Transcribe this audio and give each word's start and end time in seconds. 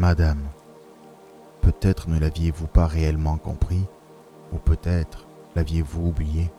Madame, 0.00 0.48
peut-être 1.60 2.08
ne 2.08 2.18
l'aviez-vous 2.18 2.68
pas 2.68 2.86
réellement 2.86 3.36
compris, 3.36 3.84
ou 4.50 4.56
peut-être 4.56 5.28
l'aviez-vous 5.54 6.06
oublié, 6.06 6.50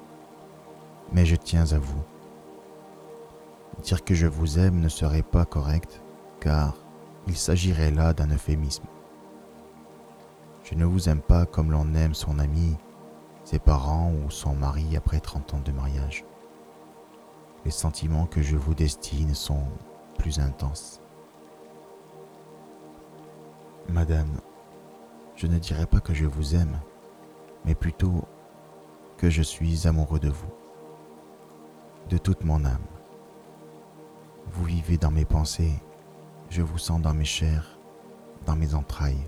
mais 1.11 1.25
je 1.25 1.35
tiens 1.35 1.65
à 1.73 1.79
vous. 1.79 2.03
Dire 3.81 4.03
que 4.03 4.13
je 4.13 4.27
vous 4.27 4.59
aime 4.59 4.79
ne 4.79 4.89
serait 4.89 5.23
pas 5.23 5.45
correct, 5.45 6.03
car 6.39 6.75
il 7.25 7.35
s'agirait 7.35 7.89
là 7.89 8.13
d'un 8.13 8.29
euphémisme. 8.29 8.85
Je 10.63 10.75
ne 10.75 10.85
vous 10.85 11.09
aime 11.09 11.21
pas 11.21 11.47
comme 11.47 11.71
l'on 11.71 11.95
aime 11.95 12.13
son 12.13 12.37
ami, 12.37 12.77
ses 13.43 13.57
parents 13.57 14.13
ou 14.23 14.29
son 14.29 14.53
mari 14.53 14.95
après 14.95 15.19
30 15.19 15.55
ans 15.55 15.61
de 15.65 15.71
mariage. 15.71 16.25
Les 17.65 17.71
sentiments 17.71 18.27
que 18.27 18.43
je 18.43 18.55
vous 18.55 18.75
destine 18.75 19.33
sont 19.33 19.63
plus 20.19 20.37
intenses. 20.37 21.00
Madame, 23.89 24.39
je 25.35 25.47
ne 25.47 25.57
dirais 25.57 25.85
pas 25.85 25.99
que 25.99 26.13
je 26.13 26.25
vous 26.25 26.55
aime, 26.55 26.79
mais 27.65 27.75
plutôt 27.75 28.23
que 29.17 29.29
je 29.29 29.41
suis 29.41 29.87
amoureux 29.87 30.19
de 30.19 30.29
vous, 30.29 30.51
de 32.09 32.17
toute 32.17 32.43
mon 32.43 32.63
âme. 32.63 32.85
Vous 34.51 34.63
vivez 34.63 34.97
dans 34.97 35.11
mes 35.11 35.25
pensées, 35.25 35.73
je 36.49 36.61
vous 36.61 36.77
sens 36.77 37.01
dans 37.01 37.13
mes 37.13 37.25
chairs, 37.25 37.79
dans 38.45 38.55
mes 38.55 38.75
entrailles. 38.75 39.27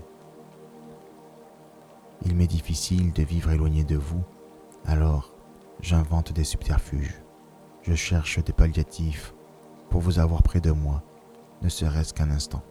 Il 2.24 2.34
m'est 2.34 2.46
difficile 2.46 3.12
de 3.12 3.22
vivre 3.22 3.50
éloigné 3.50 3.84
de 3.84 3.96
vous, 3.96 4.22
alors 4.86 5.34
j'invente 5.80 6.32
des 6.32 6.44
subterfuges. 6.44 7.22
Je 7.82 7.94
cherche 7.94 8.42
des 8.42 8.52
palliatifs 8.52 9.34
pour 9.90 10.00
vous 10.00 10.18
avoir 10.18 10.42
près 10.42 10.60
de 10.60 10.70
moi, 10.70 11.02
ne 11.60 11.68
serait-ce 11.68 12.14
qu'un 12.14 12.30
instant. 12.30 12.62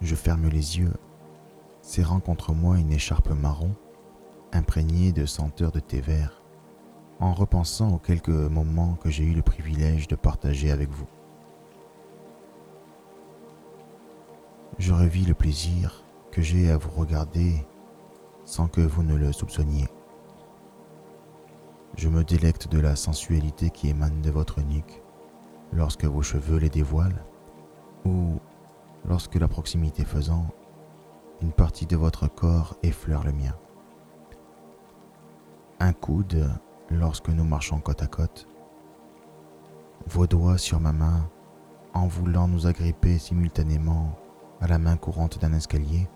Je 0.00 0.14
ferme 0.14 0.48
les 0.48 0.78
yeux, 0.78 0.94
serrant 1.82 2.20
contre 2.20 2.54
moi 2.54 2.78
une 2.78 2.92
écharpe 2.92 3.30
marron, 3.30 3.74
imprégnée 4.52 5.12
de 5.12 5.26
senteurs 5.26 5.72
de 5.72 5.80
thé 5.80 6.00
vert, 6.00 6.42
en 7.20 7.34
repensant 7.34 7.92
aux 7.92 7.98
quelques 7.98 8.28
moments 8.28 8.94
que 8.94 9.10
j'ai 9.10 9.24
eu 9.24 9.34
le 9.34 9.42
privilège 9.42 10.08
de 10.08 10.16
partager 10.16 10.70
avec 10.70 10.88
vous. 10.90 11.08
Je 14.78 14.94
revis 14.94 15.26
le 15.26 15.34
plaisir 15.34 16.02
que 16.30 16.40
j'ai 16.40 16.70
à 16.70 16.78
vous 16.78 16.90
regarder 16.90 17.66
sans 18.46 18.68
que 18.68 18.80
vous 18.80 19.02
ne 19.02 19.14
le 19.14 19.32
soupçonniez. 19.32 19.88
Je 21.96 22.08
me 22.08 22.24
délecte 22.24 22.68
de 22.68 22.78
la 22.78 22.96
sensualité 22.96 23.68
qui 23.68 23.88
émane 23.90 24.22
de 24.22 24.30
votre 24.30 24.62
nuque 24.62 25.02
lorsque 25.74 26.06
vos 26.06 26.22
cheveux 26.22 26.56
les 26.56 26.70
dévoilent 26.70 27.22
ou 28.06 28.40
lorsque 29.04 29.36
la 29.36 29.48
proximité 29.48 30.04
faisant, 30.04 30.46
une 31.40 31.52
partie 31.52 31.86
de 31.86 31.96
votre 31.96 32.28
corps 32.28 32.76
effleure 32.82 33.24
le 33.24 33.32
mien. 33.32 33.56
Un 35.78 35.92
coude 35.92 36.50
lorsque 36.90 37.28
nous 37.28 37.44
marchons 37.44 37.80
côte 37.80 38.02
à 38.02 38.06
côte, 38.06 38.46
vos 40.06 40.26
doigts 40.26 40.58
sur 40.58 40.80
ma 40.80 40.92
main 40.92 41.28
en 41.94 42.06
voulant 42.06 42.48
nous 42.48 42.66
agripper 42.66 43.18
simultanément 43.18 44.18
à 44.60 44.66
la 44.66 44.78
main 44.78 44.96
courante 44.96 45.38
d'un 45.38 45.52
escalier, 45.52 46.08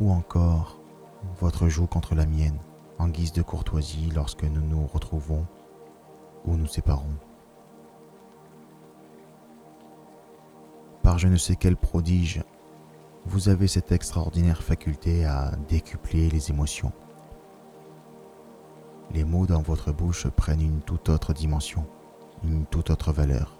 ou 0.00 0.10
encore 0.10 0.78
votre 1.40 1.68
joue 1.68 1.86
contre 1.86 2.14
la 2.14 2.26
mienne 2.26 2.58
en 2.98 3.08
guise 3.08 3.32
de 3.32 3.42
courtoisie 3.42 4.10
lorsque 4.14 4.44
nous 4.44 4.60
nous 4.60 4.86
retrouvons 4.86 5.46
ou 6.44 6.56
nous 6.56 6.66
séparons. 6.66 7.16
Par 11.04 11.18
je 11.18 11.28
ne 11.28 11.36
sais 11.36 11.54
quel 11.54 11.76
prodige, 11.76 12.42
vous 13.26 13.50
avez 13.50 13.68
cette 13.68 13.92
extraordinaire 13.92 14.62
faculté 14.62 15.26
à 15.26 15.50
décupler 15.68 16.30
les 16.30 16.50
émotions. 16.50 16.92
Les 19.12 19.22
mots 19.22 19.46
dans 19.46 19.60
votre 19.60 19.92
bouche 19.92 20.26
prennent 20.28 20.62
une 20.62 20.80
toute 20.80 21.10
autre 21.10 21.34
dimension, 21.34 21.86
une 22.42 22.64
toute 22.64 22.88
autre 22.88 23.12
valeur. 23.12 23.58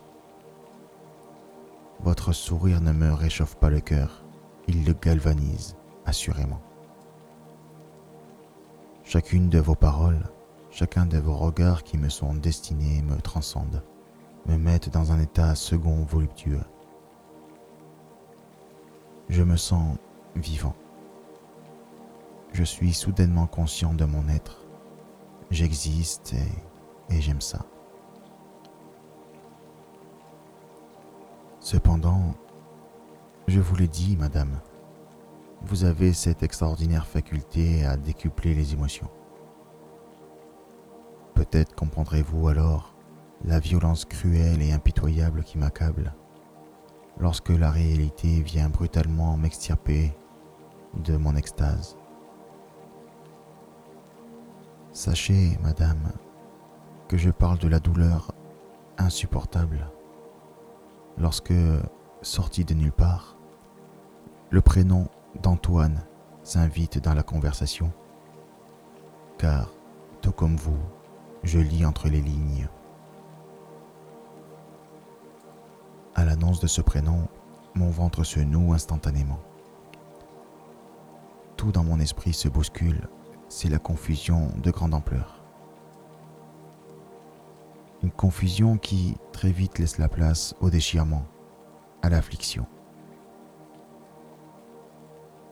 Votre 2.01 2.33
sourire 2.33 2.81
ne 2.81 2.93
me 2.93 3.13
réchauffe 3.13 3.57
pas 3.57 3.69
le 3.69 3.81
cœur, 3.81 4.25
il 4.67 4.87
le 4.87 4.95
galvanise, 4.95 5.77
assurément. 6.07 6.63
Chacune 9.05 9.51
de 9.51 9.59
vos 9.59 9.75
paroles, 9.75 10.31
chacun 10.71 11.05
de 11.05 11.19
vos 11.19 11.37
regards 11.37 11.85
qui 11.85 11.99
me 11.99 12.09
sont 12.09 12.33
destinés 12.33 13.03
me 13.03 13.21
transcendent, 13.21 13.83
me 14.47 14.57
mettent 14.57 14.89
dans 14.89 15.13
un 15.13 15.21
état 15.21 15.55
second 15.55 16.05
voluptueux. 16.05 16.63
Je 19.29 19.43
me 19.43 19.57
sens 19.57 19.97
vivant. 20.37 20.75
Je 22.53 22.63
suis 22.63 22.93
soudainement 22.93 23.47
conscient 23.47 23.95
de 23.95 24.05
mon 24.05 24.29
être. 24.29 24.65
J'existe 25.51 26.35
et, 27.11 27.21
j'aime 27.21 27.41
ça. 27.41 27.65
Cependant, 31.61 32.35
je 33.49 33.61
vous 33.61 33.77
l'ai 33.77 33.89
dit, 33.89 34.17
madame, 34.17 34.61
vous 35.63 35.85
avez 35.85 36.13
cette 36.13 36.43
extraordinaire 36.43 37.07
faculté 37.07 37.85
à 37.85 37.97
décupler 37.97 38.55
les 38.55 38.75
émotions. 38.75 39.11
Peut-être 41.35 41.75
comprendrez-vous 41.75 42.49
alors 42.49 42.95
la 43.45 43.59
violence 43.59 44.05
cruelle 44.05 44.63
et 44.63 44.73
impitoyable 44.73 45.43
qui 45.43 45.59
m'accable 45.59 46.15
lorsque 47.19 47.51
la 47.51 47.71
réalité 47.71 48.43
vient 48.43 48.69
brutalement 48.69 49.37
m'extirper 49.37 50.13
de 50.95 51.17
mon 51.17 51.37
extase. 51.37 51.97
Sachez, 54.93 55.59
madame, 55.63 56.13
que 57.09 57.17
je 57.17 57.31
parle 57.31 57.59
de 57.59 57.69
la 57.69 57.81
douleur 57.81 58.33
insupportable 58.99 59.91
lorsque, 61.19 61.53
sorti 62.23 62.65
de 62.65 62.75
nulle 62.75 62.93
part, 62.93 63.37
le 64.51 64.61
prénom 64.61 65.09
d'Antoine 65.43 66.05
s'invite 66.43 66.99
dans 66.99 67.15
la 67.15 67.23
conversation, 67.23 67.93
car, 69.39 69.71
tout 70.21 70.33
comme 70.33 70.57
vous, 70.57 70.79
je 71.43 71.59
lis 71.59 71.85
entre 71.85 72.09
les 72.09 72.21
lignes. 72.21 72.69
À 76.15 76.25
l'annonce 76.25 76.61
de 76.61 76.69
ce 76.69 76.81
prénom, 76.81 77.27
mon 77.75 77.91
ventre 77.91 78.23
se 78.23 78.39
noue 78.39 78.73
instantanément. 78.73 79.41
Tout 81.57 81.73
dans 81.73 81.83
mon 81.83 81.99
esprit 81.99 82.33
se 82.33 82.49
bouscule, 82.49 83.09
c'est 83.49 83.69
la 83.69 83.79
confusion 83.79 84.51
de 84.63 84.71
grande 84.71 84.95
ampleur. 84.95 85.43
Une 88.05 88.13
confusion 88.13 88.79
qui 88.79 89.17
très 89.33 89.51
vite 89.51 89.79
laisse 89.79 89.99
la 89.99 90.09
place 90.09 90.55
au 90.61 90.71
déchirement, 90.71 91.25
à 92.03 92.11
l'affliction. 92.11 92.67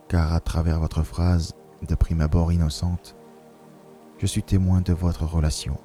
Car 0.07 0.33
à 0.33 0.41
travers 0.41 0.79
votre 0.79 1.03
phrase, 1.03 1.55
de 1.89 1.95
prime 1.97 2.21
abord 2.21 2.53
innocente, 2.53 3.17
je 4.19 4.27
suis 4.27 4.43
témoin 4.45 4.81
de 4.81 4.93
votre 4.93 5.25
relation. 5.25 5.77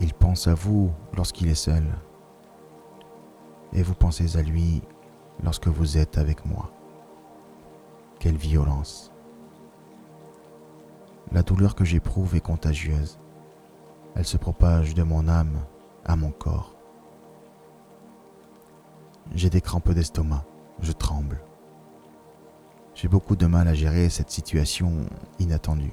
Il 0.00 0.12
pense 0.14 0.48
à 0.48 0.54
vous 0.54 0.90
lorsqu'il 1.14 1.46
est 1.48 1.54
seul, 1.54 1.84
et 3.72 3.82
vous 3.82 3.94
pensez 3.94 4.36
à 4.36 4.42
lui 4.42 4.82
lorsque 5.42 5.68
vous 5.68 5.98
êtes 5.98 6.18
avec 6.18 6.44
moi. 6.44 6.70
Quelle 8.18 8.36
violence. 8.36 9.12
La 11.32 11.42
douleur 11.42 11.74
que 11.74 11.84
j'éprouve 11.84 12.34
est 12.34 12.40
contagieuse. 12.40 13.18
Elle 14.14 14.26
se 14.26 14.36
propage 14.36 14.94
de 14.94 15.02
mon 15.02 15.28
âme 15.28 15.64
à 16.04 16.16
mon 16.16 16.30
corps. 16.30 16.74
J'ai 19.32 19.48
des 19.48 19.60
crampes 19.60 19.92
d'estomac, 19.92 20.44
je 20.80 20.92
tremble. 20.92 21.40
J'ai 22.94 23.06
beaucoup 23.06 23.36
de 23.36 23.46
mal 23.46 23.68
à 23.68 23.74
gérer 23.74 24.08
cette 24.08 24.30
situation 24.30 25.06
inattendue. 25.38 25.92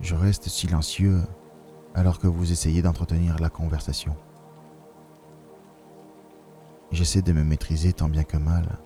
Je 0.00 0.14
reste 0.14 0.48
silencieux 0.48 1.22
alors 1.94 2.18
que 2.18 2.26
vous 2.26 2.52
essayez 2.52 2.82
d'entretenir 2.82 3.38
la 3.38 3.48
conversation. 3.48 4.16
J'essaie 6.96 7.20
de 7.20 7.34
me 7.34 7.44
maîtriser 7.44 7.92
tant 7.92 8.08
bien 8.08 8.24
que 8.24 8.38
mal, 8.38 8.78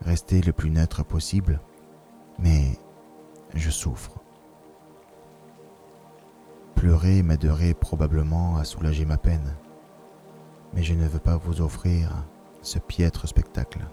rester 0.00 0.40
le 0.40 0.52
plus 0.52 0.68
neutre 0.68 1.04
possible, 1.04 1.60
mais 2.40 2.76
je 3.54 3.70
souffre. 3.70 4.18
Pleurer 6.74 7.22
m'aiderait 7.22 7.74
probablement 7.74 8.56
à 8.56 8.64
soulager 8.64 9.04
ma 9.04 9.16
peine, 9.16 9.54
mais 10.72 10.82
je 10.82 10.92
ne 10.92 11.06
veux 11.06 11.20
pas 11.20 11.36
vous 11.36 11.60
offrir 11.60 12.10
ce 12.62 12.80
piètre 12.80 13.28
spectacle. 13.28 13.86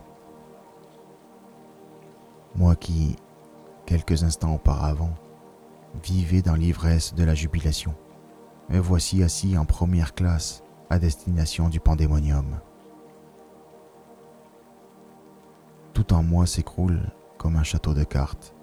Moi 2.55 2.75
qui, 2.75 3.17
quelques 3.85 4.23
instants 4.23 4.55
auparavant, 4.55 5.13
vivais 6.03 6.41
dans 6.41 6.55
l'ivresse 6.55 7.13
de 7.13 7.23
la 7.23 7.35
jubilation, 7.35 7.93
me 8.69 8.79
voici 8.79 9.21
assis 9.21 9.59
en 9.59 9.65
première 9.65 10.15
classe 10.15 10.63
à 10.89 10.97
destination 10.97 11.69
du 11.69 11.79
pandémonium. 11.79 12.59
Tout 16.01 16.13
en 16.15 16.23
moi 16.23 16.47
s'écroule 16.47 16.99
comme 17.37 17.57
un 17.57 17.63
château 17.63 17.93
de 17.93 18.03
cartes. 18.03 18.55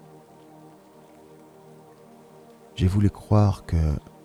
J'ai 2.75 2.87
voulu 2.87 3.09
croire 3.09 3.65
que 3.65 3.77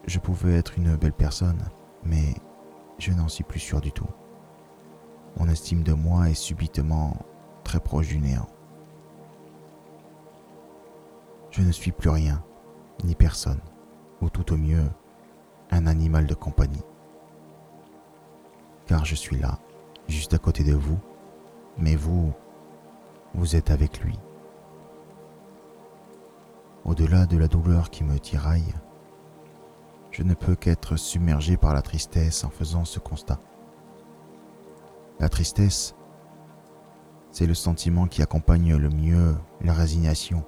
je 0.08 0.18
pouvais 0.18 0.54
être 0.54 0.76
une 0.76 0.96
belle 0.96 1.12
personne, 1.12 1.62
mais 2.02 2.34
je 2.98 3.12
n'en 3.12 3.28
suis 3.28 3.44
plus 3.44 3.60
sûr 3.60 3.80
du 3.80 3.92
tout. 3.92 4.08
Mon 5.36 5.48
estime 5.48 5.84
de 5.84 5.92
moi 5.92 6.28
est 6.28 6.34
subitement 6.34 7.16
très 7.62 7.78
proche 7.78 8.08
du 8.08 8.18
néant. 8.18 8.48
Je 11.52 11.62
ne 11.62 11.70
suis 11.70 11.92
plus 11.92 12.10
rien, 12.10 12.42
ni 13.04 13.14
personne, 13.14 13.60
ou 14.22 14.28
tout 14.28 14.52
au 14.52 14.56
mieux, 14.56 14.90
un 15.70 15.86
animal 15.86 16.26
de 16.26 16.34
compagnie. 16.34 16.82
Car 18.86 19.04
je 19.04 19.14
suis 19.14 19.38
là, 19.38 19.60
juste 20.08 20.34
à 20.34 20.38
côté 20.38 20.64
de 20.64 20.74
vous, 20.74 20.98
mais 21.78 21.94
vous, 21.94 22.34
vous 23.34 23.56
êtes 23.56 23.70
avec 23.70 24.00
lui. 24.00 24.18
Au-delà 26.84 27.26
de 27.26 27.36
la 27.36 27.48
douleur 27.48 27.90
qui 27.90 28.04
me 28.04 28.18
tiraille, 28.18 28.74
je 30.10 30.22
ne 30.22 30.34
peux 30.34 30.54
qu'être 30.54 30.96
submergé 30.96 31.56
par 31.56 31.74
la 31.74 31.82
tristesse 31.82 32.44
en 32.44 32.50
faisant 32.50 32.84
ce 32.84 33.00
constat. 33.00 33.40
La 35.18 35.28
tristesse, 35.28 35.94
c'est 37.30 37.46
le 37.46 37.54
sentiment 37.54 38.06
qui 38.06 38.22
accompagne 38.22 38.76
le 38.76 38.90
mieux 38.90 39.34
la 39.60 39.72
résignation 39.72 40.44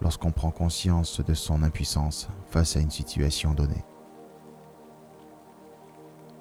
lorsqu'on 0.00 0.30
prend 0.30 0.50
conscience 0.50 1.20
de 1.20 1.34
son 1.34 1.62
impuissance 1.62 2.28
face 2.46 2.76
à 2.76 2.80
une 2.80 2.90
situation 2.90 3.52
donnée. 3.52 3.84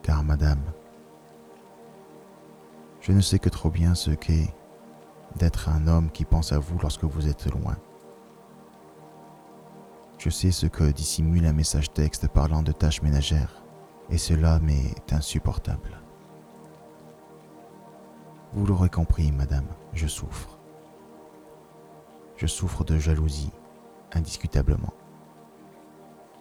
Car, 0.03 0.23
madame, 0.23 0.61
je 3.01 3.11
ne 3.11 3.19
sais 3.19 3.39
que 3.39 3.49
trop 3.49 3.69
bien 3.69 3.95
ce 3.95 4.11
qu'est 4.11 4.53
d'être 5.35 5.69
un 5.69 5.87
homme 5.87 6.09
qui 6.11 6.25
pense 6.25 6.51
à 6.51 6.59
vous 6.59 6.77
lorsque 6.79 7.03
vous 7.03 7.27
êtes 7.27 7.51
loin. 7.51 7.77
Je 10.17 10.29
sais 10.29 10.51
ce 10.51 10.65
que 10.65 10.83
dissimule 10.85 11.45
un 11.45 11.53
message 11.53 11.93
texte 11.93 12.27
parlant 12.27 12.63
de 12.63 12.71
tâches 12.71 13.01
ménagères, 13.01 13.63
et 14.09 14.17
cela 14.17 14.59
m'est 14.59 15.13
insupportable. 15.13 16.01
Vous 18.53 18.65
l'aurez 18.65 18.89
compris, 18.89 19.31
madame, 19.31 19.67
je 19.93 20.07
souffre. 20.07 20.57
Je 22.35 22.47
souffre 22.47 22.83
de 22.83 22.97
jalousie, 22.97 23.51
indiscutablement. 24.13 24.93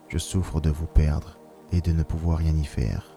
Je 0.08 0.18
souffre 0.18 0.60
de 0.60 0.70
vous 0.70 0.86
perdre 0.86 1.38
et 1.72 1.80
de 1.80 1.92
ne 1.92 2.02
pouvoir 2.02 2.38
rien 2.38 2.56
y 2.56 2.64
faire. 2.64 3.16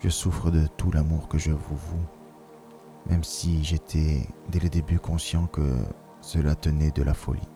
Je 0.00 0.08
souffre 0.10 0.50
de 0.50 0.66
tout 0.66 0.90
l'amour 0.90 1.28
que 1.28 1.38
je 1.38 1.52
vous 1.52 1.76
voue, 1.76 2.06
même 3.06 3.24
si 3.24 3.62
j'étais 3.64 4.26
dès 4.48 4.60
le 4.60 4.68
début 4.68 4.98
conscient 4.98 5.46
que 5.46 5.76
cela 6.20 6.54
tenait 6.54 6.90
de 6.90 7.02
la 7.02 7.14
folie. 7.14 7.48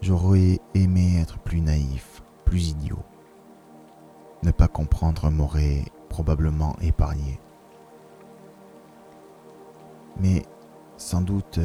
J'aurais 0.00 0.60
aimé 0.74 1.18
être 1.20 1.38
plus 1.38 1.60
naïf, 1.60 2.22
plus 2.44 2.70
idiot. 2.70 3.02
Ne 4.42 4.50
pas 4.50 4.68
comprendre 4.68 5.30
m'aurait 5.30 5.84
probablement 6.08 6.76
épargné. 6.80 7.40
Mais 10.20 10.42
sans 10.96 11.22
doute 11.22 11.58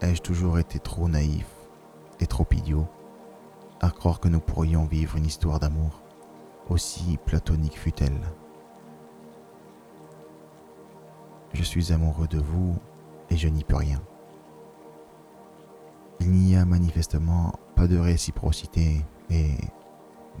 ai-je 0.00 0.22
toujours 0.22 0.58
été 0.58 0.78
trop 0.78 1.08
naïf 1.08 1.46
et 2.20 2.26
trop 2.26 2.46
idiot 2.52 2.86
à 3.80 3.90
croire 3.90 4.20
que 4.20 4.28
nous 4.28 4.40
pourrions 4.40 4.86
vivre 4.86 5.16
une 5.16 5.26
histoire 5.26 5.60
d'amour, 5.60 6.02
aussi 6.70 7.18
platonique 7.24 7.78
fut-elle. 7.78 8.20
Je 11.56 11.62
suis 11.62 11.90
amoureux 11.90 12.28
de 12.28 12.38
vous 12.38 12.76
et 13.30 13.36
je 13.38 13.48
n'y 13.48 13.64
peux 13.64 13.76
rien. 13.76 14.02
Il 16.20 16.30
n'y 16.30 16.54
a 16.54 16.66
manifestement 16.66 17.54
pas 17.74 17.86
de 17.86 17.96
réciprocité 17.96 19.02
et 19.30 19.52